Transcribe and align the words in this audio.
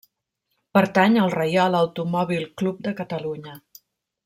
Pertany 0.77 1.17
al 1.25 1.29
Reial 1.35 1.77
Automòbil 1.81 2.49
Club 2.63 2.81
de 2.89 2.95
Catalunya. 3.03 3.55